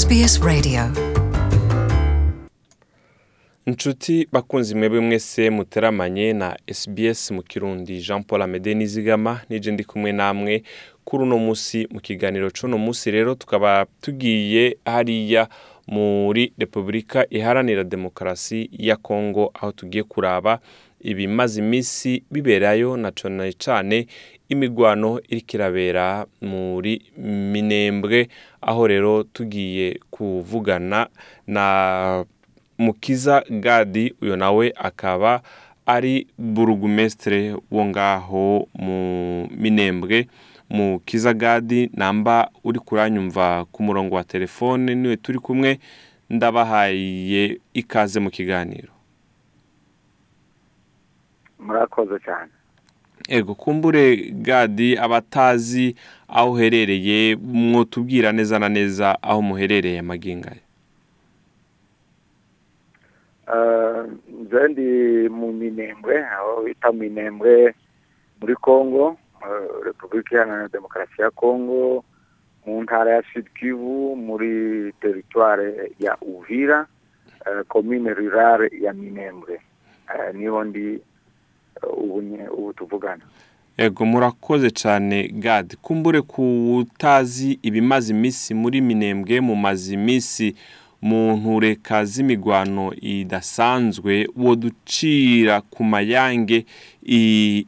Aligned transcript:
SBS 0.00 0.40
Radio. 0.44 0.80
Inshuti 3.66 4.28
bakunzi 4.32 4.74
mwebwe 4.74 5.00
mwese 5.00 5.50
muteramanye 5.50 6.32
na 6.32 6.56
SBS 6.72 7.30
mu 7.30 7.42
kirundi. 7.42 7.98
Jean 7.98 8.22
paul 8.24 8.42
amede 8.42 8.74
nizigama 8.74 9.40
nije 9.50 9.70
ndi 9.72 9.84
kumwe 9.84 10.12
namwe 10.12 10.62
kuri 11.04 11.22
uno 11.22 11.38
munsi 11.38 11.86
mu 11.90 12.00
kiganiro 12.00 12.50
c'uno 12.50 12.78
munsi 12.78 13.10
rero 13.10 13.34
tukaba 13.34 13.86
tugiye 14.00 14.78
hariya 14.84 15.48
muri 15.86 16.52
repubulika 16.58 17.26
iharanira 17.30 17.84
demokarasi 17.84 18.68
ya 18.72 18.96
kongo 18.96 19.50
aho 19.54 19.72
tugiye 19.72 20.02
kuraba 20.04 20.58
ibimaze 21.00 21.60
iminsi 21.60 22.22
biberayo 22.30 22.96
na 22.96 23.10
cane 23.12 23.52
cane 23.52 24.06
imigwano 24.48 25.20
iriko 25.28 25.56
irabera 25.56 26.26
muri 26.40 27.02
minembwe 27.52 28.28
aho 28.60 28.86
rero 28.86 29.22
tugiye 29.22 30.00
kuvugana 30.10 31.08
na 31.46 32.24
mukiza 32.78 33.44
gadi 33.50 34.14
uyo 34.22 34.36
nawe 34.36 34.72
akaba 34.76 35.42
ari 35.86 36.26
burugumesitire 36.38 37.54
wo 37.70 37.84
ngaho 37.86 38.68
mu 38.74 38.98
minembwe. 39.50 40.28
Mukiza 40.70 41.34
gadi 41.34 41.90
namba 41.94 42.50
uri 42.64 42.78
kuranyumva 42.78 43.64
ku 43.72 43.82
murongo 43.82 44.14
wa 44.14 44.24
telefone 44.24 44.94
ni 44.94 45.08
we 45.08 45.16
turi 45.16 45.38
kumwe 45.38 45.78
ndabahaye 46.30 47.58
ikaze 47.74 48.20
mu 48.20 48.30
kiganiro. 48.30 48.90
Murakoze 51.58 52.18
cyane. 52.24 52.50
Ego 53.28 53.54
kumbure 53.54 54.16
gadi 54.32 54.98
abatazi 54.98 55.96
aho 56.28 56.52
uherereye 56.52 57.36
mwotubwira 57.36 58.32
neza 58.32 58.58
na 58.58 58.68
neza 58.68 59.22
aho 59.22 59.42
muherereye 59.42 59.98
amagingaya 59.98 60.60
nze 64.40 64.68
ndi 64.68 64.88
mu 65.28 65.52
minembwe 65.52 66.18
aho 66.26 66.62
bita 66.62 66.92
minembwe 66.92 67.74
muri 68.40 68.54
congo 68.56 69.16
repubulika 69.84 70.34
iharanira 70.34 70.68
demokarasi 70.68 71.22
ya 71.22 71.30
congo 71.30 72.04
mu 72.66 72.82
ntara 72.82 73.10
ya 73.14 73.22
kivu 73.58 74.16
muri 74.16 74.92
teritware 75.00 75.92
ya 76.00 76.16
uvira 76.20 76.86
komine 77.68 78.14
rurale 78.14 78.70
ya 78.80 78.92
minembwe. 78.92 79.60
Niho 80.34 80.64
ndi 80.64 80.98
ubu 81.98 82.72
tuvugana 82.72 83.22
ego 83.78 84.04
murakoze 84.04 84.70
cyane 84.70 85.28
gadi 85.28 85.76
kumbure 85.76 86.22
ku 86.22 86.76
utazi 86.76 87.58
ibimaze 87.62 88.12
iminsi 88.12 88.54
muri 88.54 88.80
minembwe 88.80 89.40
mu 89.40 89.56
maze 89.56 89.94
iminsi 89.94 90.54
mu 91.02 91.36
ntureka 91.36 92.04
z'imigwano 92.04 92.92
idasanzwe 93.00 94.28
woducira 94.36 95.60
ku 95.60 95.84
mayange 95.84 96.64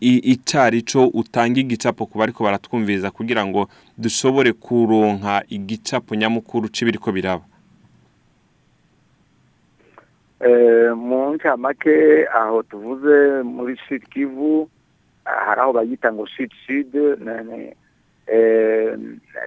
icarico 0.00 1.06
utanga 1.06 1.60
igicapo 1.60 2.06
ku 2.06 2.18
bariko 2.18 2.44
baratwumviriza 2.44 3.10
kugira 3.10 3.46
ngo 3.46 3.68
dushobore 3.98 4.52
kuronka 4.52 5.42
igicapo 5.48 6.14
nyamukuru 6.14 6.68
c'ibiriko 6.68 7.12
biraba. 7.12 7.44
Mu 10.96 11.34
ncamake 11.34 12.26
aho 12.34 12.62
tuvuze 12.62 13.42
muri 13.42 13.76
sud 13.88 14.02
kivu 14.12 14.68
hari 15.24 15.60
aho 15.60 15.72
bayita 15.72 16.12
ngo 16.12 16.26
sud 16.26 16.50
sud 16.66 16.92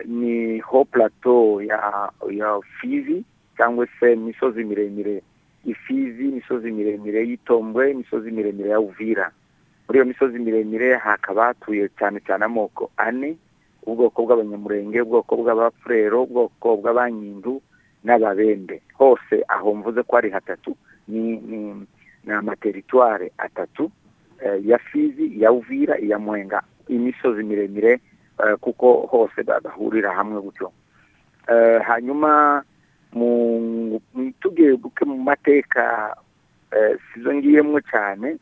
ni 0.06 0.60
ho 0.60 0.86
plateau 0.86 1.62
ya 1.62 2.60
fizi 2.82 3.24
cyangwa 3.58 3.88
se 4.00 4.14
imisozi 4.14 4.64
miremire. 4.64 5.22
Ifizi 5.66 6.24
imisozi 6.30 6.72
miremire. 6.72 7.28
Y'itombwe 7.28 7.92
imisozi 7.92 8.32
miremire 8.32 8.70
ya 8.70 8.80
uvira. 8.80 9.32
Muri 9.88 9.98
iyo 10.00 10.06
misozi 10.06 10.40
miremire 10.40 10.96
hakaba 10.96 11.46
hatuye 11.46 11.90
cyane 12.00 12.20
cyane 12.26 12.46
amoko 12.46 12.92
ane 12.98 13.38
ubwoko 13.86 14.24
bw'abanyamurenge 14.26 15.02
ubwoko 15.02 15.36
bw'abapfurero 15.38 16.24
ubwoko 16.24 16.78
bw'abanyindu 16.78 17.62
n'ababembe. 18.04 18.82
Hose 18.98 19.44
aho 19.48 19.74
mvuze 19.76 20.04
ko 20.04 20.18
ari 20.18 20.30
hatatu. 20.30 20.76
Ni 21.08 21.38
ni 22.24 22.32
amateritware 22.34 23.32
atatu 23.38 23.92
ya 24.64 24.78
fizi 24.78 25.42
ya 25.42 25.52
uvira 25.52 26.00
iya 26.00 26.20
mwenga. 26.20 26.62
Imisozi 26.88 27.44
miremire 27.44 28.00
kuko 28.60 28.94
hose 29.12 29.44
bahurira 29.44 30.12
hamwe 30.14 30.42
gutyo. 30.42 30.72
Hanyuma 31.88 32.64
tugiye 34.40 34.76
buke 34.76 35.06
mu 35.06 35.18
mateka 35.18 36.16
sizo 37.14 37.34
ngiyemo 37.34 37.80
cyane 37.82 38.38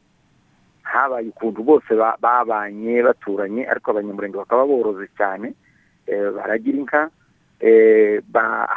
habaye 0.84 1.28
ukuntu 1.30 1.64
bose 1.64 1.90
babanye 2.22 3.04
baturanye 3.04 3.66
ariko 3.68 3.92
abanyamurenge 3.92 4.38
bakaba 4.38 4.66
boroze 4.66 5.08
cyane 5.18 5.54
baragira 6.36 6.78
inka 6.78 7.10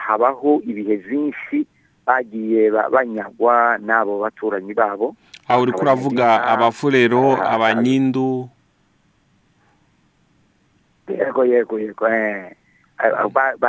habaho 0.06 0.60
ibihe 0.66 0.97
byinshi 0.97 1.66
bagiye 2.06 2.70
banyagwa 2.70 3.78
n'abo 3.78 4.19
baturanyi 4.19 4.75
babo. 4.75 5.15
Aho 5.48 5.62
uri 5.62 5.72
kuravuga 5.72 6.44
abafurero 6.44 7.37
abanyindu 7.42 8.48
yego 11.09 11.44
yego 11.44 11.78
yego 11.78 12.06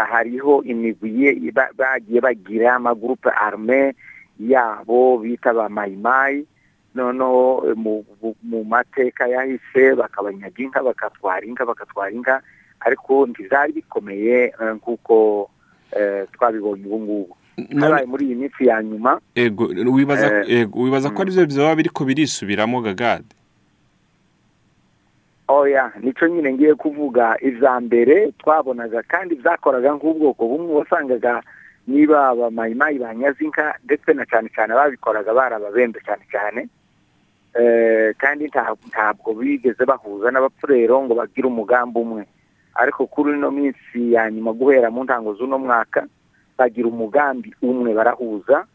hariho 0.09 0.63
imigwi 0.63 1.51
bagiye 1.77 2.19
bagira 2.21 2.75
amagurupe 2.75 3.29
arme 3.29 3.93
yabo 4.39 5.17
bita 5.17 5.53
ba 5.53 5.69
mayimayi 5.69 6.45
noneho 6.95 7.65
mu 8.43 8.63
mateka 8.63 9.27
yahise 9.27 9.93
bakabanyaga 9.97 10.57
inka 10.63 10.81
bakatwara 10.83 11.45
inka 11.45 11.65
bakatwara 11.65 12.11
inka. 12.11 12.41
Ariko 12.85 13.25
ntizari 13.27 13.73
bikomeye 13.73 14.53
nk'uko 14.75 15.49
twabibonye 16.33 16.85
ubu 16.85 16.99
ngubu. 16.99 17.35
Habaye 17.79 18.05
muri 18.05 18.25
iyi 18.25 18.35
minsi 18.35 18.65
ya 18.65 18.83
nyuma. 18.83 19.21
Ego 19.35 19.69
wibaza 20.81 21.09
ko 21.13 21.21
ari 21.21 21.31
byo 21.31 21.45
byaba 21.45 21.75
biriko 21.75 22.01
birisubiramo 22.05 22.81
gagade 22.81 23.29
oya 25.47 25.91
ni 26.01 26.13
cyo 26.13 26.27
nyine 26.27 26.53
ngiye 26.53 26.75
kuvuga. 26.75 27.37
Iza 27.41 27.79
mbere 27.79 28.31
twabonaga 28.39 29.03
kandi 29.05 29.35
byakoraga 29.35 29.93
nk'ubwoko 29.95 30.47
bumwe. 30.47 30.73
Wasangaga 30.81 31.41
niba 31.87 32.27
abamayimayi 32.33 32.97
banyaze 32.99 33.43
inka 33.45 33.75
ndetse 33.85 34.13
na 34.13 34.25
cyane 34.25 34.49
cyane 34.55 34.73
babikoraga 34.73 35.33
barababembe 35.33 35.99
cyane 36.05 36.23
cyane. 36.31 36.61
Kandi 38.17 38.49
ntabwo 38.89 39.33
bigeze 39.37 39.85
bahuza 39.85 40.31
n'abapfurero 40.31 41.03
ngo 41.05 41.13
bagire 41.15 41.45
umugambi 41.47 41.99
umwe. 41.99 42.23
Ariko 42.75 43.05
kuri 43.07 43.33
ino 43.37 43.51
minsi 43.51 44.13
ya 44.13 44.31
nyuma 44.31 44.53
guhera 44.53 44.91
mu 44.91 45.03
ntango 45.03 45.33
z'uno 45.37 45.57
mwaka 45.59 46.05
bagira 46.57 46.87
umugambi 46.87 47.53
umwe 47.61 47.93
barahuza 47.93 48.65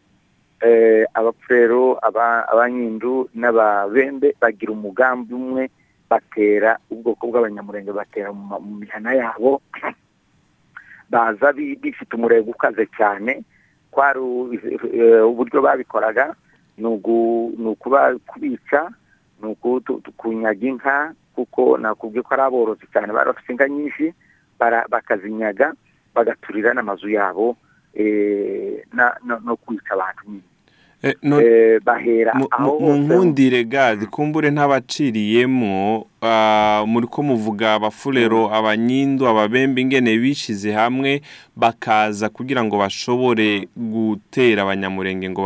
abapfurero 1.13 1.97
abanyindu 2.51 3.29
n'ababembe 3.35 4.35
bagira 4.41 4.71
umugambi 4.71 5.33
umwe 5.33 5.63
batera 6.09 6.79
ubwoko 6.91 7.27
bw'abanyamurenge 7.27 7.91
batera 7.91 8.33
mu 8.33 8.59
mihana 8.81 9.13
yabo. 9.13 9.61
Baza 11.09 11.53
bifite 11.53 12.11
umurego 12.15 12.51
ukaze 12.51 12.85
cyane 12.97 13.43
kwari 13.91 14.19
uburyo 15.29 15.61
babikoraga 15.61 16.35
ni 16.77 16.87
ukubica 16.87 18.81
ni 19.41 19.47
ukunyaga 19.49 20.67
inka 20.67 21.13
kuko 21.39 21.77
nakubwiye 21.77 22.23
ko 22.23 22.33
ari 22.35 22.43
aborozi 22.43 22.85
cyane 22.91 23.13
bari 23.13 23.31
bafite 23.31 23.49
inka 23.55 23.67
nyinshi 23.69 24.13
bakazinyaga 24.91 25.71
bagaturira 26.15 26.73
n'amazu 26.75 27.07
yabo 27.09 27.55
no 29.45 29.55
kwica 29.55 29.91
abantu 29.95 30.21
nyine. 30.27 30.43
Bahera 31.85 32.33
aho 32.51 32.79
mu 32.79 32.93
nkundire 32.99 33.63
gadi 33.63 34.05
kumbure 34.05 34.51
ntabaciriyemo 34.51 36.05
muri 36.85 37.07
ko 37.07 37.23
muvuga 37.23 37.73
abafurero 37.79 38.51
abanyindu 38.51 39.23
ababembe 39.27 39.79
ingene 39.81 40.17
bishize 40.19 40.71
hamwe 40.75 41.21
bakaza 41.55 42.27
kugira 42.29 42.59
ngo 42.67 42.75
bashobore 42.77 43.67
gutera 43.79 44.67
abanyamurenge 44.67 45.29
ngo 45.31 45.41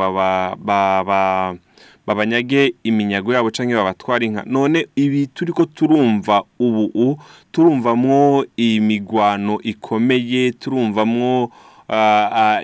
babanyage 2.08 2.74
iminyago 2.84 3.34
yabo 3.34 3.52
cyangwa 3.52 3.78
babatware 3.84 4.26
inka. 4.26 4.44
None 4.46 4.88
ibi 4.96 5.28
turi 5.28 5.52
ko 5.54 5.66
turumva 5.66 6.44
ubu 6.60 7.20
turumvamwo 7.52 8.46
imigwano 8.58 9.60
ikomeye 9.64 10.52
turumvamwo 10.52 11.52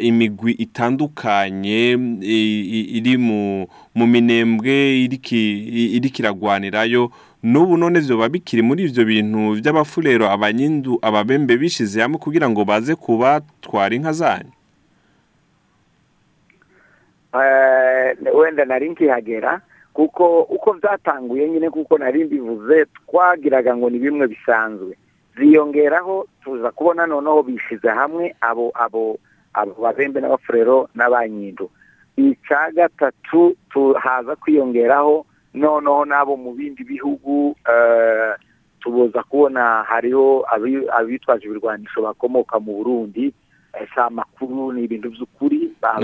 imigwi 0.01 0.51
itandukanye 0.51 1.93
iri 2.97 3.17
mu 3.17 3.67
minembwe 4.07 5.03
iri 5.95 6.09
kiragwanirayo 6.09 7.11
n'ubu 7.43 7.77
none 7.77 8.01
byoba 8.01 8.27
bikiri 8.29 8.61
muri 8.61 8.83
ibyo 8.91 9.05
bintu 9.05 9.55
by'abafurero 9.61 10.27
abanyindu 10.31 10.99
ababembe 11.01 11.55
bishize 11.57 12.01
hamwe 12.01 12.17
kugira 12.19 12.49
ngo 12.49 12.65
baze 12.65 12.95
kubatwara 12.95 13.95
inka 13.95 14.11
zanyu. 14.13 14.51
Wenda 18.33 18.65
nari 18.65 18.89
nkihagera 18.89 19.61
kuko 19.93 20.41
uko 20.41 20.73
byatanguye 20.73 21.49
nyine 21.49 21.69
kuko 21.69 21.97
nari 21.97 22.23
mbivuze 22.25 22.85
twagiraga 22.85 23.75
ngo 23.77 23.89
ni 23.89 23.99
bimwe 23.99 24.27
bisanzwe. 24.27 24.97
Ziyongeraho 25.37 26.27
tuza 26.43 26.71
kubona 26.71 27.05
noneho 27.07 27.43
bishyize 27.43 27.89
hamwe 27.89 28.35
abo 28.41 28.71
abo 28.73 29.19
abo 29.53 29.73
babembe 29.81 30.19
n'abafurero 30.21 30.89
n'abanyindu. 30.95 31.69
Icya 32.17 32.71
gatatu 32.75 33.55
haza 33.99 34.35
kwiyongeraho 34.35 35.25
noneho 35.53 36.05
n'abo 36.05 36.37
mu 36.37 36.51
bindi 36.53 36.83
bihugu 36.83 37.55
tuboza 38.79 39.23
kubona 39.23 39.83
hariho 39.83 40.45
abitwaje 40.97 41.45
ibirwanisho 41.47 42.01
bakomoka 42.01 42.59
mu 42.59 42.73
burundi 42.79 43.33
si 43.93 43.99
amakuru 43.99 44.73
ni 44.73 44.83
ibintu 44.83 45.09
by'ukuri 45.09 45.71
ba 45.81 45.99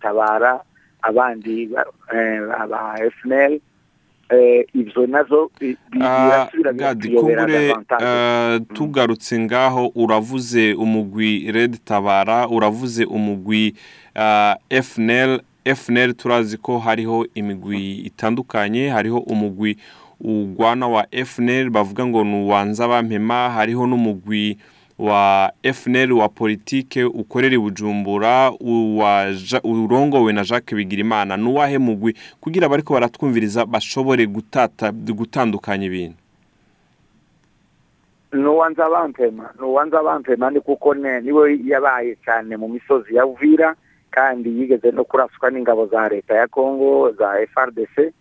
tabara 0.00 0.60
abandi 1.08 1.68
ba 2.70 2.94
efuneri 3.06 3.60
ibyo 4.74 5.06
na 5.06 5.22
zo 5.24 5.50
kumbure 7.20 7.74
tugarutse 8.74 9.38
ngaho 9.38 9.92
uravuze 9.94 10.74
umugwi 10.74 11.52
redi 11.52 11.78
tabara 11.78 12.48
uravuze 12.48 13.04
umugwi 13.04 13.74
efuneri 14.70 15.40
efuneri 15.64 16.14
turazi 16.14 16.56
ko 16.58 16.78
hariho 16.78 17.26
imigwi 17.34 17.92
itandukanye 18.08 18.88
hariho 18.88 19.18
umugwi 19.18 19.76
ugwana 20.20 20.88
wa 20.88 21.06
efuneri 21.10 21.70
bavuga 21.70 22.06
ngo 22.06 22.24
ni 22.24 22.34
uwanza 22.44 22.88
bampema 22.88 23.50
hariho 23.50 23.86
n'umugwi 23.86 24.58
wa 24.98 25.52
efuneri 25.62 26.12
wa 26.12 26.28
politike 26.28 27.04
ukorera 27.04 27.54
i 27.54 27.58
bujumbura 27.58 28.52
urongowe 29.64 30.32
na 30.32 30.44
jacques 30.44 30.76
bigirimana 30.76 31.36
ni 31.36 31.48
uwahe 31.48 31.78
mugwi? 31.78 32.14
Kugira 32.40 32.66
abari 32.66 32.82
ko 32.82 32.94
baratwumviriza 32.94 33.66
bashobore 33.66 34.26
gutandukanya 35.14 35.86
ibintu. 35.86 36.16
Ni 38.32 38.44
uwanza 38.46 38.90
bampema 38.90 39.50
ni 39.60 39.66
uwanza 39.66 40.02
bampema 40.02 40.50
ni 40.50 40.60
kuko 40.60 40.94
ni 40.94 41.32
we 41.32 41.60
yabaye 41.64 42.16
cyane 42.24 42.56
mu 42.56 42.68
misozi 42.68 43.14
ya 43.14 43.26
uvira 43.26 43.74
kandi 44.10 44.48
yigeze 44.60 44.90
no 44.90 45.04
kuraswa 45.04 45.50
n'ingabo 45.50 45.86
za 45.86 46.08
leta 46.08 46.34
ya 46.34 46.46
congo 46.48 47.12
za 47.12 47.46
frdc 47.54 48.12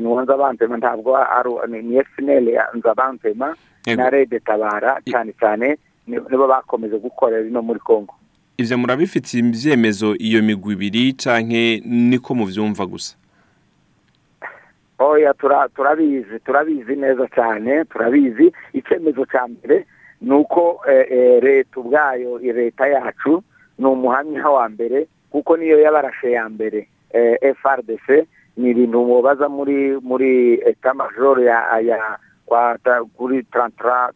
ni 0.00 0.06
uwanza 0.06 0.36
bampema 0.36 0.76
ntabwo 0.76 1.18
ni 1.66 1.96
efuneri 1.96 2.58
nzabampema 2.74 3.56
na 3.96 4.10
rede 4.10 4.40
tabara 4.40 5.00
cyane 5.10 5.32
cyane 5.40 5.78
nibo 6.06 6.46
bakomeje 6.48 6.98
gukorera 6.98 7.46
ino 7.46 7.62
muri 7.62 7.80
congo. 7.80 8.14
Ibyo 8.58 8.78
murabifitiye 8.78 9.42
ibyemezo 9.44 10.14
iyo 10.18 10.42
migwi 10.42 10.72
ibiri 10.74 11.12
cyangwa 11.12 11.80
niko 11.84 12.34
mubyumva 12.34 12.86
gusa? 12.86 13.16
Oya 14.98 15.34
turabizi 15.74 16.38
turabizi 16.44 16.96
neza 16.96 17.26
cyane 17.34 17.84
turabizi. 17.84 18.52
Icyemezo 18.72 19.26
cya 19.26 19.48
mbere 19.48 19.86
ni 20.20 20.32
uko 20.34 20.80
leta 21.42 21.80
ubwayo 21.80 22.38
leta 22.38 22.86
yacu 22.86 23.42
ni 23.78 23.86
umuhamya 23.86 24.48
wa 24.48 24.68
mbere 24.68 25.06
kuko 25.30 25.56
niyo 25.56 25.80
yabarashe 25.80 26.30
ya 26.30 26.48
mbere 26.48 26.86
frdc 27.62 28.26
ni 28.56 28.70
ibintu 28.70 29.04
mubaza 29.04 29.48
muri 29.48 29.98
muri 30.00 30.60
etamajoro 30.66 31.42
ya 31.42 32.18
kuri 33.16 33.42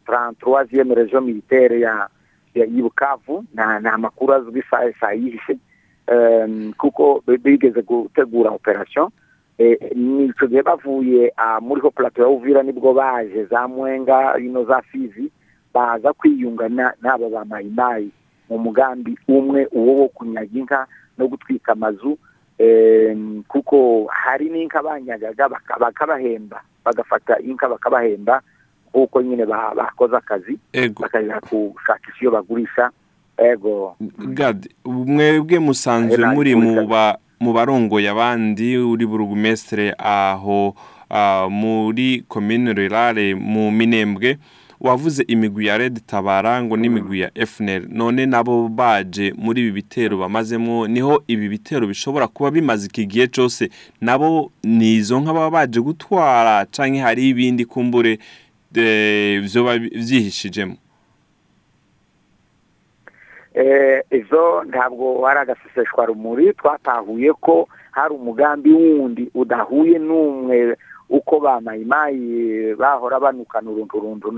taranturuwaziyeme 0.07 0.95
rejo 0.95 1.21
militaire 1.21 1.81
ya 1.81 2.09
Bukavu 2.83 3.45
ni 3.55 3.89
amakuru 3.89 4.35
azwi 4.35 4.63
saa 5.01 5.13
yihishe 5.13 5.57
kuko 6.79 7.23
bigeze 7.27 7.83
gutegura 7.83 8.51
operasiyo 8.51 9.11
icyo 9.59 10.47
gihe 10.49 10.63
bavuye 10.63 11.33
muri 11.61 11.81
ho 11.81 11.91
plato 11.91 12.23
ya 12.23 12.29
uvira 12.29 12.63
ni 12.63 12.73
bwo 12.73 12.93
baje 12.95 13.45
za 13.45 13.69
mwenga 13.69 14.39
ino 14.39 14.65
za 14.65 14.83
fizi 14.83 15.31
baza 15.75 16.13
kwiyunga 16.13 16.69
n'aba 17.03 17.29
ba 17.29 17.45
mayimayi 17.45 18.11
mu 18.49 18.59
mugambi 18.59 19.19
umwe 19.29 19.67
uwo 19.73 19.93
wo 20.01 20.09
kunyaga 20.09 20.59
inka 20.59 20.87
no 21.19 21.29
gutwika 21.29 21.73
amazu. 21.73 22.19
Kuko 23.49 24.07
hari 24.13 24.49
n'inka 24.51 24.83
banyagaga 24.83 25.49
bakabahemba. 25.81 26.61
Bagafata 26.87 27.39
inka 27.43 27.69
bakabahemba 27.69 28.41
nk'uko 28.95 29.23
nyine 29.23 29.45
bakoze 29.47 30.17
akazi 30.17 30.59
bakajya 31.01 31.41
gushakisha 31.51 32.19
iyo 32.21 32.31
bagurisha. 32.31 32.91
Ego. 33.37 33.97
Mwebwe 34.85 35.59
musanzwe 35.59 36.25
muri 36.33 36.55
mu 37.41 37.53
barongoye 37.53 38.09
abandi 38.09 38.79
uri 38.79 39.05
burugumesitire 39.07 39.93
aho 39.99 40.73
muri 41.51 42.25
komine 42.29 42.73
rurale 42.73 43.35
mu 43.35 43.71
minembwe 43.71 44.39
wavuze 44.81 45.23
imigwi 45.29 45.67
ya 45.67 45.79
redi 45.79 46.01
tabara 46.01 46.63
ngo 46.63 46.77
n'imigwi 46.77 47.21
ya 47.21 47.31
efuneri 47.35 47.87
none 47.91 48.27
nabo 48.27 48.69
baje 48.69 49.33
muri 49.39 49.61
ibi 49.63 49.73
bitero 49.73 50.19
bamazemo 50.19 50.87
ni 50.89 51.01
ho 51.01 51.23
ibi 51.27 51.49
bitero 51.49 51.87
bishobora 51.87 52.27
kuba 52.29 52.51
bimaze 52.51 52.87
iki 52.87 53.07
gihe 53.07 53.27
cyose. 53.29 53.71
Nabo 54.01 54.51
ni 54.65 54.95
izo 54.97 55.21
nka 55.21 55.33
baba 55.35 55.51
baje 55.51 55.81
gutwara 55.81 56.67
cyangwa 56.71 57.03
hari 57.03 57.29
ibindi 57.29 57.65
kumbure 57.65 58.19
byo 58.73 59.63
byihishijemo 59.79 60.77
izo 64.11 64.65
ntabwo 64.69 65.27
ari 65.29 65.39
agaseseshwa 65.41 66.07
rumuri. 66.07 66.53
Twatahuye 66.55 67.33
ko 67.33 67.69
hari 67.91 68.15
umugambi 68.15 68.73
wundi 68.73 69.31
udahuye 69.35 69.99
n'umwe 69.99 70.77
uko 71.11 71.41
ba 71.41 71.61
mayimayi 71.61 72.75
bahora 72.75 73.21
banukana 73.21 73.71
urunturundu 73.71 74.33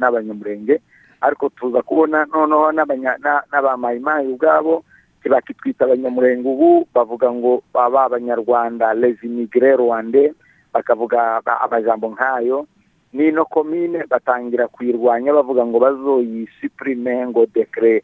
n'abanyamurenge 0.00 0.80
ariko 1.20 1.48
tuza 1.48 1.82
kubona 1.82 2.24
noneho 2.24 2.72
n'aba 2.72 3.76
mayimayi 3.76 4.28
ubwabo 4.32 4.84
bakitwita 5.26 5.84
abanyamurenge 5.84 6.46
ubu 6.48 6.86
bavuga 6.94 7.26
ngo 7.32 7.62
baba 7.74 8.04
abanyarwanda 8.06 8.94
rezimigire 8.94 9.74
rwande 9.76 10.32
bakavuga 10.72 11.42
amajambo 11.64 12.14
nk'ayo. 12.14 12.66
N'ino 13.12 13.44
komine 13.44 14.06
batangira 14.06 14.68
kuyirwanya 14.68 15.32
bavuga 15.34 15.66
ngo 15.66 15.78
bazoyisipurime 15.82 17.26
ngo 17.26 17.42
dekire 17.50 18.02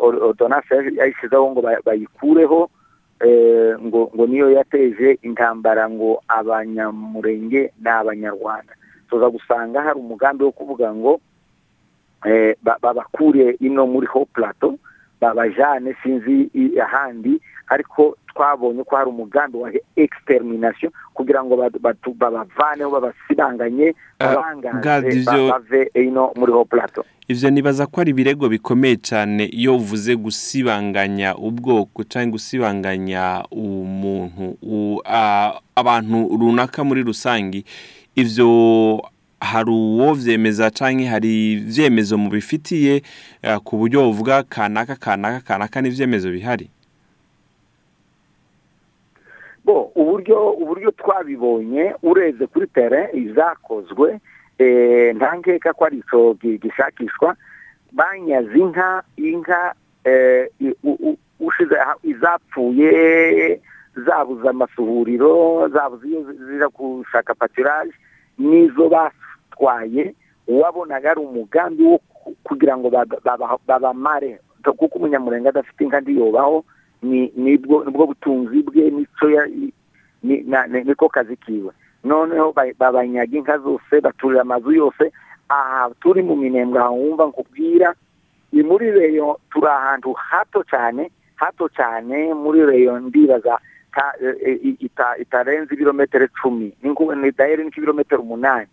odonasi 0.00 0.96
yayishyizeho 0.96 1.50
ngo 1.50 1.60
bayikureho. 1.84 2.70
Ngo 3.86 4.10
ngo 4.14 4.26
niyo 4.26 4.50
yateje 4.50 5.18
intambara 5.22 5.90
ngo 5.90 6.22
abanyamurenge 6.28 7.72
ni 7.82 7.88
abanyarwanda 7.90 8.72
tuza 9.10 9.30
gusanga 9.30 9.82
hari 9.82 9.98
umugambi 9.98 10.44
wo 10.44 10.52
kuvuga 10.52 10.94
ngo 10.94 11.20
babakure 12.82 13.56
ino 13.60 13.86
muri 13.86 14.06
ho 14.06 14.26
plato 14.32 14.74
babajane 15.20 15.94
sinzi 16.02 16.50
ahandi 16.82 17.40
ariko 17.68 18.16
twabonye 18.34 18.84
ko 18.84 18.96
hari 18.96 19.10
umugambi 19.10 19.56
wa 19.58 19.70
extermination 19.96 20.92
kugira 21.14 21.44
ngo 21.44 21.56
babavaneho 22.14 22.90
babasibanganye 22.90 23.94
babangaze 24.18 25.24
bave 25.50 25.90
ino 25.94 26.32
muri 26.36 26.52
ho 26.52 26.64
plato 26.64 27.04
ivyo 27.28 27.50
nibaza 27.50 27.86
ko 27.86 28.00
ari 28.00 28.10
ibirego 28.10 28.48
bikomeye 28.48 28.96
cyane 28.96 29.44
iyo 29.46 29.76
uvuze 29.76 30.16
gusibanganya 30.16 31.36
ubwoko 31.36 32.04
cyangwa 32.04 32.32
gusibanganya 32.40 33.44
umuntu 33.52 35.02
abantu 35.76 36.16
runaka 36.40 36.80
muri 36.84 37.02
rusange 37.02 37.64
ivyo 38.16 38.48
hari 39.40 39.70
uwo 39.70 40.14
vyemeza 40.14 40.70
cyangwa 40.70 41.06
hari 41.12 41.52
ivyemezo 41.52 42.18
mubifitiye 42.18 43.02
ku 43.64 43.76
buryo 43.76 44.08
uvuga 44.10 44.42
kanaka 44.42 44.96
kanaka 44.96 45.40
kanaka 45.40 45.80
n'ivyemezo 45.82 46.30
bihari? 46.32 46.68
Uburyo 49.94 50.52
uburyo 50.52 50.90
twabibonye 50.90 51.92
ureze 52.02 52.46
kuri 52.46 52.66
tere 52.66 53.10
izakozwe 53.12 54.18
nta 55.16 55.28
nkeka 55.38 55.72
ko 55.72 55.84
ari 55.84 55.98
icyo 56.02 56.34
gishakishwa 56.62 57.36
banyaze 57.92 58.58
inka 58.58 59.02
inka 59.16 59.74
izapfuye 62.02 63.60
zabuze 64.06 64.48
amasuhuriro 64.48 65.68
zabuze 65.68 66.08
iyo 66.08 66.20
zira 66.46 66.68
gushaka 66.68 67.34
patiraje 67.34 67.92
n'izo 68.38 68.88
batwaye 68.88 70.14
wabonaga 70.48 71.10
ari 71.10 71.20
umugambi 71.20 71.82
wo 71.84 71.98
kugira 72.44 72.76
ngo 72.78 72.90
babamare. 73.66 74.38
Kuko 74.64 74.98
umunyamurenge 74.98 75.48
adafite 75.48 75.80
inka 75.84 76.00
ndiyobaho 76.00 76.64
ni 77.02 77.56
bwo 77.58 78.06
butunzi 78.06 78.62
bwe 78.62 78.90
niko 80.84 81.08
kazi 81.08 81.36
kiwe. 81.36 81.72
Noneho 82.04 82.52
babanyaga 82.78 83.36
inka 83.38 83.58
zose 83.58 84.00
baturira 84.00 84.40
amazu 84.42 84.72
yose. 84.72 85.12
Aha 85.48 85.90
turi 86.00 86.22
mu 86.22 86.36
minembwe 86.36 86.80
aho 86.80 86.94
wumva 86.94 87.26
nkubwira. 87.26 87.94
Ni 88.52 88.62
muri 88.62 88.90
reyo 88.90 89.38
turi 89.50 89.66
ahantu 89.66 90.12
hato 90.12 90.64
cyane 90.64 91.10
hato 91.36 91.68
cyane 91.68 92.34
muri 92.34 92.66
reyo 92.66 92.98
ndibaza 93.00 93.58
itarenze 95.18 95.74
ibirometero 95.74 96.24
icumi. 96.24 96.72
Ni 96.82 97.30
dayeri 97.32 97.64
nk'ibirometero 97.66 98.22
umunani. 98.22 98.66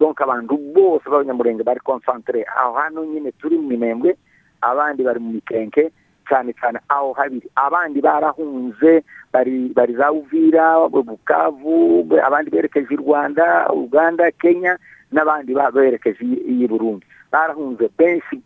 Donka 0.00 0.24
abantu 0.24 0.56
bose 0.74 1.04
b'abanyamurenge 1.10 1.62
bari 1.62 1.80
konsantere 1.80 2.44
aho 2.56 2.74
hano 2.74 3.04
nyine 3.04 3.32
turi 3.32 3.58
mu 3.58 3.68
minembwe 3.68 4.16
abandi 4.62 5.02
bari 5.04 5.20
mu 5.20 5.32
mikenke 5.36 5.92
cyane 6.28 6.52
cyane 6.60 6.78
aho 6.88 7.12
habiri 7.12 7.48
abandi 7.54 8.00
barahunze 8.00 9.02
bari 9.32 9.94
za 9.96 10.12
uvira 10.12 10.88
bukavu 10.88 12.06
abandi 12.24 12.50
berekeje 12.50 12.94
i 12.94 12.96
rwanda 12.96 13.68
uganda 13.72 14.30
kenya 14.30 14.78
n'abandi 15.12 15.54
berekeje 15.54 16.24
i 16.24 16.66
burundi. 16.68 17.06
Barahunze 17.32 17.88
benshi 17.98 18.40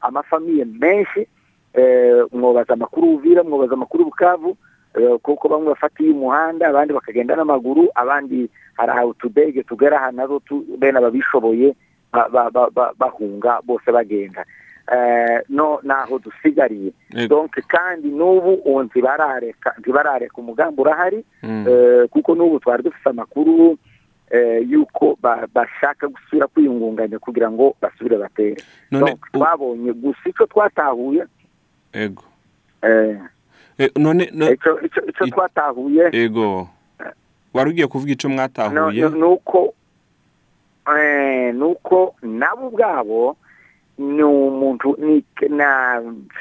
amafamiye 0.00 0.64
menshi 0.64 1.26
mwobaza 2.32 2.72
amakuru 2.74 3.14
uvira 3.14 3.42
mwobaza 3.44 3.74
amakuru 3.74 4.04
bukavu 4.04 4.56
kuko 5.22 5.48
bamwe 5.48 5.68
bafatiye 5.68 6.10
umuhanda 6.12 6.68
abandi 6.68 6.94
bakagenda 6.94 7.36
n'amaguru 7.36 7.88
abandi 7.94 8.50
hari 8.74 8.92
aho 8.92 9.08
utudege 9.08 9.62
tugera 9.62 9.96
aha 10.00 10.10
na 10.12 10.26
zo 10.26 10.42
bene 10.78 10.98
ababishoboye 10.98 11.74
bahunga 12.98 13.60
bose 13.66 13.92
bagenda. 13.92 14.44
No 15.48 15.80
naho 15.82 16.18
dusigariye. 16.18 16.92
Donke 17.28 17.60
kandi 17.62 18.08
n'ubu 18.08 18.82
ntibarareka 18.82 19.74
ntibarareka 19.78 20.36
umugambi 20.38 20.80
urahari 20.80 21.24
kuko 22.10 22.34
n'ubu 22.34 22.58
twari 22.60 22.82
dufite 22.82 23.08
amakuru 23.10 23.78
y'uko 24.68 25.16
bashaka 25.54 26.08
gusubira 26.08 26.46
kwiyungunganya 26.46 27.18
kugira 27.18 27.50
ngo 27.50 27.76
basubire 27.82 28.16
batere. 28.18 28.56
Twabonye 29.32 29.92
gusa 29.92 30.20
icyo 30.28 30.46
twatahuye 30.46 31.24
ego. 31.92 32.24
icyo 35.08 35.26
twatahuye 35.30 36.08
ego. 36.12 36.68
Wari 37.54 37.70
ugiye 37.70 37.86
kuvuga 37.86 38.12
icyo 38.12 38.28
mwatahuye? 38.30 39.08
Ni 41.52 41.62
uko 41.64 42.14
nabo 42.22 42.66
ubwabo 42.68 43.36
ni 43.98 44.22
umuntu 44.22 44.96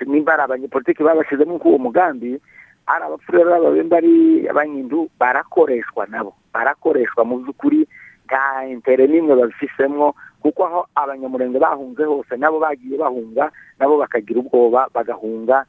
nimba 0.06 0.34
ari 0.34 0.42
abanyepolitiki 0.44 1.04
babashyizemo 1.04 1.56
uwo 1.58 1.78
mugambi 1.78 2.40
ari 2.88 3.04
abapfurere 3.06 3.50
b'ababembe 3.50 3.96
ari 3.98 4.14
abanyindu 4.48 5.10
barakoreshwa 5.20 6.06
nabo 6.10 6.34
barakoreshwa 6.54 7.26
mu 7.26 7.38
by'ukuri 7.42 7.88
nta 8.28 8.68
intere 8.70 9.08
n'imwe 9.08 9.36
babifisemo 9.36 10.14
kuko 10.42 10.66
aho 10.66 10.82
abanyamurenge 10.96 11.60
bahunze 11.60 12.04
hose 12.06 12.38
nabo 12.38 12.60
bagiye 12.60 12.98
bahunga 12.98 13.52
nabo 13.80 13.98
bakagira 13.98 14.40
ubwoba 14.40 14.88
bagahunga 14.94 15.66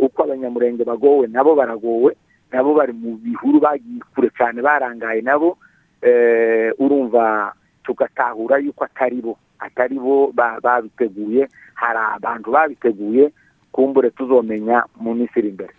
uko 0.00 0.18
abanyamurenge 0.22 0.84
bagowe 0.84 1.26
nabo 1.30 1.54
baragowe 1.54 2.16
nabo 2.52 2.74
bari 2.74 2.92
mu 2.92 3.16
bihuru 3.22 3.60
bagiye 3.60 4.00
kure 4.14 4.30
cyane 4.36 4.58
barangaye 4.62 5.20
nabo 5.22 5.56
urumva 6.78 7.52
tugatahura 7.84 8.58
yuko 8.58 8.84
atari 8.84 9.20
bo. 9.22 9.38
Atari 9.58 9.98
bo 9.98 10.32
babiteguye 10.62 11.48
hari 11.74 11.98
abantu 12.16 12.50
babiteguye 12.50 13.32
kumbure 13.72 14.10
tuzomenya 14.10 14.84
mu 15.00 15.14
minsi 15.14 15.38
iri 15.38 15.48
imbere 15.48 15.72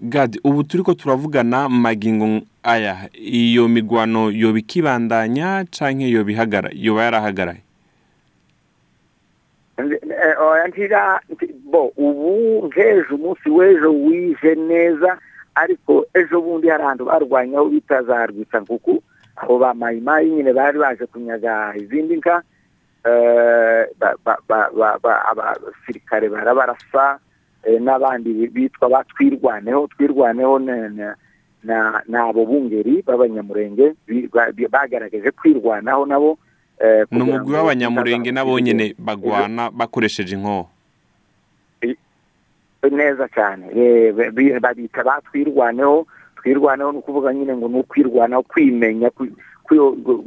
gadi 0.00 0.40
ubu 0.44 0.62
turi 0.64 0.82
ko 0.82 0.94
turavugana 0.94 1.68
magingo 1.68 2.40
aya 2.62 3.08
iyo 3.14 3.68
migwano 3.68 4.30
yoba 4.30 4.58
ikibandanya 4.58 5.64
cyangwa 5.70 6.06
yoba 6.06 7.02
yarahagaraye? 7.04 7.62
Bo 11.70 11.92
ubu 11.96 12.66
nk'ejo 12.66 13.14
umunsi 13.14 13.48
w'ejo 13.50 13.90
wije 13.92 14.54
neza 14.54 15.18
ariko 15.54 16.06
ejo 16.14 16.40
bundi 16.40 16.68
hari 16.68 16.82
ahantu 16.82 17.04
barwanyaho 17.04 17.68
bita 17.68 18.02
za 18.02 18.26
rwisankuku 18.26 19.02
abo 19.36 19.58
ba 19.58 19.74
mayimayi 19.74 20.30
nyine 20.30 20.52
bari 20.52 20.78
baje 20.78 21.06
kunyaga 21.06 21.74
izindi 21.76 22.16
nka 22.16 22.42
abasirikare 25.30 26.28
barabarasa 26.28 27.18
n'abandi 27.80 28.48
bitwa 28.48 28.88
batwirwaneho 28.88 29.86
twirwaneho. 29.86 30.58
Ni 32.08 32.16
abo 32.16 32.46
bungeri 32.46 33.02
b'abanyamurenge 33.02 33.94
bagaragaje 34.70 35.30
kwirwanaho 35.30 36.06
nabo 36.06 36.38
ni 37.10 37.22
umugwi 37.22 37.54
w'abanyamurenge 37.54 38.32
nabo 38.32 38.60
nyine 38.60 38.94
bagwana 38.98 39.70
bakoresheje 39.70 40.34
inkoho. 40.36 40.68
neza 42.90 43.28
cyane 43.28 43.64
babita 44.60 45.04
batwirwaneho 45.04 46.06
twirwaneho. 46.36 46.92
Ni 46.92 46.98
ukuvuga 46.98 47.34
nyine 47.34 47.56
ngo 47.56 47.68
ni 47.68 47.78
ukwirwanaho 47.80 48.42
kwimenya 48.42 49.10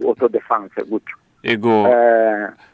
otodefanse 0.05 0.83
gutyo. 0.83 1.15
Ego. 1.43 1.87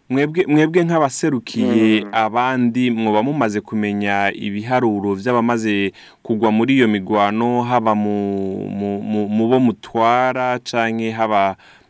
Mwebwe 0.09 0.83
nk'abaserukiye 0.83 2.07
abandi 2.11 2.91
mwoba 2.91 3.23
mumaze 3.23 3.61
kumenya 3.61 4.31
ibiharuro 4.35 5.15
by'abamaze 5.19 5.91
kugwa 6.23 6.51
muri 6.51 6.75
iyo 6.79 6.87
migwano 6.87 7.61
haba 7.67 7.95
mu 7.95 9.47
bo 9.49 9.59
mutwara 9.59 10.59
cyangwa 10.63 11.11
haba 11.11 11.43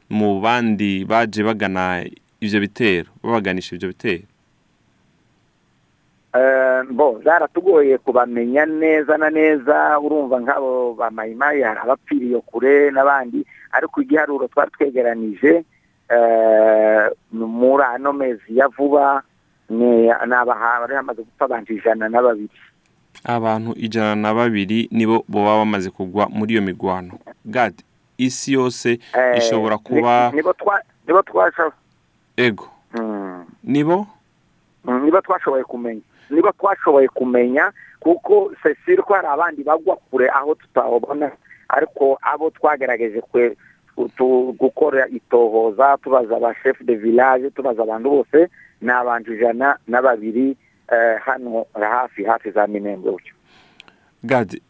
mu 0.10 0.42
bandi 0.42 1.06
baje 1.06 1.44
bagana 1.46 2.06
ibyo 2.42 2.60
bitero 2.60 3.10
babaganisha 3.24 3.76
ibyo 3.78 3.88
bitero? 3.94 4.26
Bo 6.92 7.22
zaratugoye 7.26 7.98
kubamenya 7.98 8.66
neza 8.66 9.18
na 9.18 9.30
neza 9.30 10.00
urumva 10.02 10.42
nk'abo 10.42 10.94
ba 10.98 11.12
mayimayi 11.14 11.62
hari 11.62 11.80
abapfiriye 11.86 12.42
kure 12.50 12.90
n'abandi 12.92 13.46
ariko 13.72 14.02
igiharuro 14.02 14.48
twari 14.48 14.72
twegeranije 14.72 15.64
muri 17.32 17.84
ano 17.84 18.14
mezi 18.14 18.58
ya 18.58 18.68
vuba 18.68 19.24
ni 19.70 20.10
abahari 20.12 20.96
hamaze 20.96 21.22
gupfa 21.24 21.46
abantu 21.46 21.74
ijana 21.74 22.10
na 22.10 22.22
babiri. 22.22 22.50
Abantu 23.24 23.74
ijana 23.78 24.16
na 24.16 24.34
babiri 24.34 24.88
nibo 24.92 25.26
baba 25.28 25.58
bamaze 25.58 25.90
kugwa 25.90 26.30
muri 26.30 26.54
iyo 26.54 26.62
migwano. 26.62 27.20
Gadi 27.46 27.84
isi 28.18 28.54
yose 28.54 29.00
ishobora 29.38 29.78
kuba 29.78 30.32
nibo 30.32 30.54
twashoboye 31.24 31.72
ego. 32.38 32.70
Nibo? 33.64 34.08
Nibo 34.86 35.22
twashoboye 35.22 35.64
kumenya. 35.64 36.02
Niba 36.30 36.52
twashoboye 36.52 37.08
kumenya 37.08 37.72
kuko 38.00 38.52
sesire 38.64 39.02
ko 39.04 39.14
hari 39.14 39.28
abandi 39.28 39.64
bagwa 39.64 39.96
kure 39.96 40.30
aho 40.30 40.56
tutabona 40.56 41.32
ariko 41.70 42.18
abo 42.22 42.50
twagerageje 42.50 43.22
gukora 44.58 45.08
itohoza 45.08 45.98
tubaza 46.04 46.38
aba 46.38 46.56
shefu 46.64 46.84
de 46.84 46.96
village 46.96 47.50
tubaza 47.50 47.84
abantu 47.84 48.10
bose 48.10 48.50
ni 48.82 48.92
abantu 48.92 49.34
ijana 49.34 49.78
na 49.88 50.02
babiri 50.02 50.56
hano 51.26 51.66
hafi 51.74 52.24
hafi 52.24 52.52
za 52.52 52.68
minembwe 52.68 53.12
gutyo. 53.12 53.34
Gadi 54.24 54.62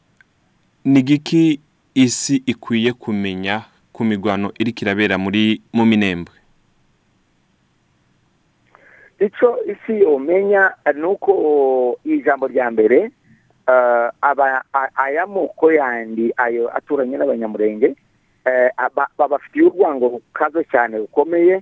ni 0.85 1.01
giki 1.01 1.59
isi 1.93 2.43
ikwiye 2.45 2.93
kumenya 2.93 3.61
ku 3.93 4.03
migwano 4.03 4.51
iri 4.59 4.71
kirabera 4.71 5.17
muri 5.17 5.61
mu 5.73 5.85
minembwe? 5.85 6.33
Icyo 9.19 9.57
isi 9.65 9.99
yomenya 10.01 10.71
ni 10.95 11.03
uko 11.03 11.99
ijambo 12.05 12.47
rya 12.47 12.71
mbere 12.71 13.11
aya 14.95 15.27
moko 15.27 15.71
yandi 15.71 16.33
ayo 16.37 16.69
aturanye 16.77 17.17
n'abanyamurenge 17.17 17.95
babafitiye 19.17 19.65
urwango 19.65 20.07
rukaze 20.07 20.63
cyane 20.71 20.97
rukomeye 20.97 21.61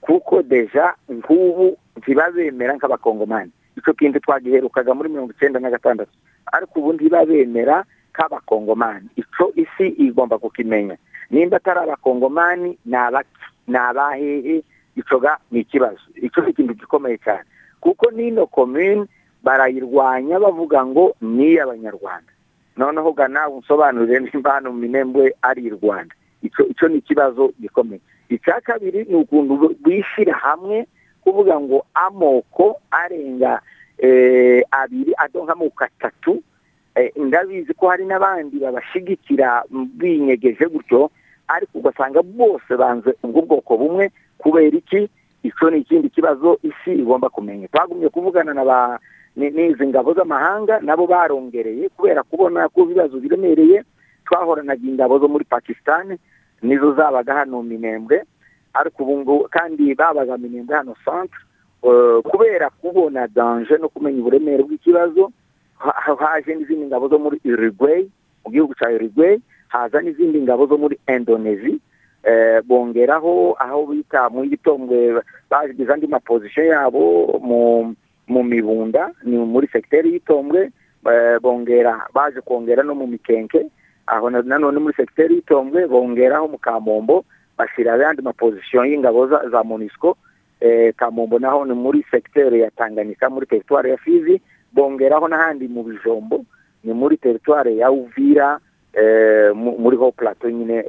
kuko 0.00 0.42
deja 0.42 0.94
nk'ubu 1.08 1.76
ntibabemera 1.96 2.74
nk'abakongomani. 2.76 3.50
Icyo 3.76 3.92
kintu 3.94 4.20
twagiherukaga 4.20 4.94
muri 4.94 5.08
mirongo 5.08 5.32
icyenda 5.32 5.60
na 5.60 5.70
gatandatu. 5.70 6.12
Ariko 6.52 6.80
ubu 6.80 6.92
ntibabemera 6.92 7.84
nk'abakongomani. 8.14 9.08
Icyo 9.16 9.52
isi 9.56 9.86
igomba 10.06 10.38
kukimenya. 10.38 10.96
Nimba 11.30 11.56
atari 11.56 11.80
abakongomani 11.80 12.78
ni 12.86 13.76
abahehe 13.78 14.62
icyo 14.96 15.16
ni 15.50 15.60
ikibazo. 15.60 16.00
Icyo 16.14 16.42
ni 16.42 16.50
ikintu 16.50 16.74
gikomeye 16.74 17.18
cyane. 17.18 17.44
Kuko 17.80 18.10
n'ino 18.10 18.46
komini 18.46 19.06
barayirwanya 19.42 20.38
bavuga 20.40 20.86
ngo 20.86 21.14
ni 21.20 21.52
iy'abanyarwanda. 21.54 22.32
Noneho 22.76 23.14
nawe 23.28 23.54
unsobanurire 23.54 24.20
nimba 24.20 24.52
hano 24.52 24.72
mu 24.72 24.78
minembwe 24.78 25.34
ari 25.42 25.62
i 25.66 25.70
rwanda. 25.70 26.14
Icyo 26.42 26.88
ni 26.88 26.98
ikibazo 26.98 27.52
gikomeye. 27.60 28.00
Icya 28.28 28.60
kabiri 28.60 29.04
ni 29.08 29.14
ukuntu 29.14 29.74
bishyira 29.84 30.34
hamwe 30.34 30.86
kuvuga 31.24 31.60
ngo 31.60 31.86
amoko 31.94 32.80
arenga 32.90 33.60
abiri 34.70 35.12
adonka 35.16 35.52
amoko 35.52 35.84
atatu 35.84 36.42
ndabizi 37.16 37.74
ko 37.74 37.88
hari 37.88 38.04
n'abandi 38.06 38.58
babashyigikira 38.58 39.64
binyegeje 39.70 40.64
gutyo 40.66 41.10
ariko 41.48 41.78
ugasanga 41.78 42.22
bose 42.22 42.76
banze 42.76 43.14
ubwo 43.22 43.42
bwoko 43.42 43.76
bumwe 43.76 44.10
kubera 44.38 44.76
iki? 44.76 45.08
Icyo 45.42 45.70
ni 45.70 45.78
ikindi 45.78 46.08
kibazo 46.10 46.58
isi 46.62 46.92
igomba 46.98 47.28
kumenya. 47.28 47.68
Twagumye 47.68 48.08
kuvugana 48.08 48.54
na 48.54 48.64
ba 48.64 48.98
n'izi 49.36 49.86
ngabo 49.86 50.14
z'amahanga 50.14 50.80
nabo 50.80 51.06
barongereye 51.06 51.88
kubera 51.94 52.22
kubona 52.22 52.68
ko 52.68 52.82
ibibazo 52.82 53.20
biremereye. 53.20 53.84
Twahoranaga 54.26 54.82
ingabo 54.86 55.18
zo 55.18 55.28
muri 55.28 55.44
pakisitani 55.44 56.18
nizo 56.62 56.94
zabaga 56.94 57.34
hano 57.34 57.62
minembwe 57.62 58.22
ariko 58.74 59.02
ubu 59.02 59.18
ngubu 59.18 59.48
kandi 59.50 59.94
babaga 59.94 60.36
minembwe 60.38 60.76
hano 60.76 60.94
centre 61.04 61.40
kubera 62.22 62.70
kubona 62.70 63.26
danje 63.28 63.76
no 63.78 63.88
kumenya 63.88 64.20
uburemere 64.20 64.62
bw'ikibazo 64.62 65.30
haje 66.18 66.54
n'izindi 66.54 66.86
ngabo 66.86 67.08
zo 67.08 67.18
muri 67.18 67.40
Uruguay 67.44 68.08
mu 68.44 68.48
gihugu 68.52 68.74
cya 68.74 68.88
Uruguay 68.90 69.38
haza 69.68 70.00
n'izindi 70.02 70.40
ngabo 70.42 70.66
zo 70.66 70.76
muri 70.78 70.98
Indonesia 71.08 71.76
bongeraho 72.66 73.54
aho 73.58 73.86
bita 73.86 74.28
mu 74.30 74.44
gitombwe 74.46 75.22
bagize 75.50 75.92
andi 75.92 76.06
mapozisiyo 76.06 76.64
yabo 76.74 77.02
mu 78.28 78.42
mibunda 78.44 79.12
ni 79.22 79.36
muri 79.38 79.68
segiteri 79.72 80.12
y'itombwe 80.12 80.70
bongera 81.42 82.06
baje 82.14 82.40
kongera 82.40 82.82
no 82.82 82.94
mu 82.94 83.06
mikenke 83.06 83.66
aho 84.06 84.30
nanone 84.30 84.78
muri 84.78 84.94
segiteri 84.96 85.34
y'itombwe 85.34 85.86
bongeraho 85.86 86.48
mu 86.48 86.58
kamombo 86.58 87.24
bashyira 87.58 87.94
ayandi 87.94 88.22
mapozisiyo 88.22 88.84
y'ingabo 88.84 89.26
za 89.26 89.62
monisco. 89.64 90.16
Kamombo 90.96 91.38
naho 91.38 91.64
ni 91.64 91.74
muri 91.74 92.04
segiteri 92.10 92.60
ya 92.60 92.70
tanganyika 92.70 93.30
muri 93.30 93.46
teritwari 93.46 93.90
ya 93.90 93.96
fizi. 93.96 94.40
Bongeraho 94.72 95.28
n'ahandi 95.28 95.68
mu 95.68 95.82
bijombo 95.82 96.44
ni 96.84 96.92
muri 96.92 97.16
teritwari 97.16 97.78
ya 97.78 97.90
uvira 97.90 98.58
muri 99.54 99.96
ho 99.96 100.12
plateau 100.12 100.50
nyine 100.50 100.84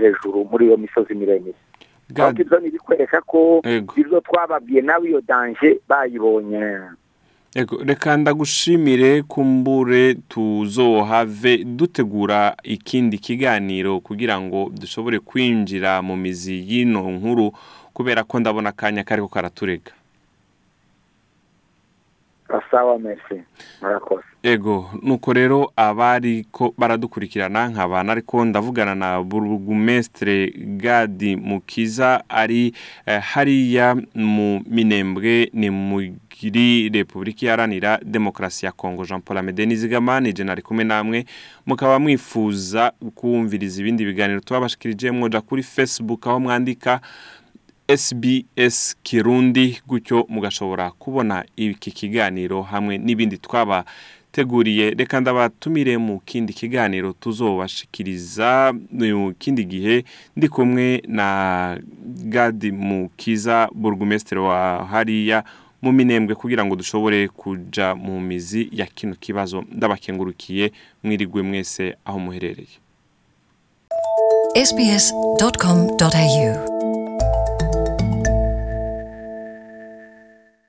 hejuru 0.00 0.44
muri 0.50 0.66
iyo 0.66 0.76
misozi 0.76 1.14
miremire. 1.14 1.54
Ibyo 2.40 2.58
ni 2.60 2.68
ibikwereka 2.68 3.20
ko 3.20 3.60
ibyo 3.96 4.20
twababwiye 4.20 4.82
nawe 4.82 5.08
iyo 5.08 5.20
danje 5.20 5.80
bayibonye. 5.88 6.78
Reka 7.84 8.16
ndagushimire 8.16 9.22
kumbure 9.22 10.14
tuzohave 10.14 11.64
dutegura 11.64 12.56
ikindi 12.62 13.18
kiganiro 13.18 14.00
kugira 14.00 14.40
ngo 14.40 14.70
dushobore 14.80 15.18
kwinjira 15.18 16.02
mu 16.02 16.16
mizi 16.16 16.64
y'ino 16.68 17.10
nkuru 17.10 17.52
kubera 17.92 18.24
ko 18.24 18.40
ndabona 18.40 18.68
akanya 18.68 19.04
kariko 19.04 19.28
karaturega. 19.28 19.92
Sawa 22.70 22.98
merci 22.98 23.42
murakoze. 23.82 24.22
Ego 24.42 24.90
nuko 25.02 25.32
rero 25.32 25.72
abari 25.76 26.44
ko 26.50 26.74
baradukurikirana 26.78 27.68
nk'abantu 27.68 28.12
ariko 28.12 28.44
ndavugana 28.44 28.94
na 28.94 29.22
burugumesitire 29.22 30.50
gadi 30.76 31.36
mukiza 31.36 32.24
ari 32.28 32.74
hariya 33.06 33.94
mu 34.14 34.62
minembwe 34.66 35.50
ni 35.52 35.70
muri 35.70 36.14
repubulika 36.92 37.46
iharanira 37.46 38.00
demokarasi 38.04 38.66
ya 38.66 38.72
kongo 38.72 39.04
jean 39.04 39.20
paul 39.20 39.38
amede 39.38 39.66
nizigama 39.66 40.20
ni 40.20 40.32
jenali 40.32 40.62
kumwe 40.62 40.84
namwe. 40.84 41.24
Mukaba 41.66 41.98
mwifuza 41.98 42.92
kumviriza 43.14 43.80
ibindi 43.80 44.04
biganiro 44.04 44.40
tubabashikirije 44.40 45.10
mwoja 45.10 45.40
kuri 45.40 45.62
facebook 45.62 46.26
aho 46.26 46.40
mwandika 46.40 47.00
SBS 47.96 48.96
kirundi 49.02 49.80
gutyo 49.86 50.26
mugashobora 50.28 50.90
kubona 50.90 51.44
iki 51.56 51.90
kiganiro 51.90 52.62
hamwe 52.62 52.98
n'ibindi 52.98 53.38
twabateguriye. 53.38 54.90
Reka 54.90 55.20
ndabatumire 55.20 55.98
mu 55.98 56.20
kindi 56.24 56.52
kiganiro 56.52 57.12
tuzobashikiriza. 57.12 58.72
Mu 58.92 59.34
kindi 59.38 59.64
gihe 59.64 60.04
ndi 60.36 60.48
kumwe 60.48 61.02
na 61.06 61.78
gadi 62.24 62.72
mukiza 62.72 63.68
burugumesitiri 63.74 64.40
wa 64.40 64.84
hariya 64.90 65.44
mu 65.82 65.92
minembwe 65.92 66.34
kugira 66.34 66.64
ngo 66.64 66.76
dushobore 66.76 67.28
kuja 67.28 67.94
mu 67.94 68.20
mizi 68.20 68.68
ya 68.72 68.86
kino 68.86 69.14
kibazo. 69.14 69.64
Ndabakengurukiye 69.72 70.72
mwirigwe 71.02 71.42
mwese 71.42 71.96
aho 72.04 72.18
muherereye. 72.18 72.76